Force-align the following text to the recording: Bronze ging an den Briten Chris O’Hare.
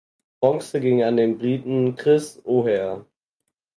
Bronze 0.41 0.81
ging 0.81 1.03
an 1.03 1.17
den 1.17 1.37
Briten 1.37 1.95
Chris 1.95 2.41
O’Hare. 2.43 3.05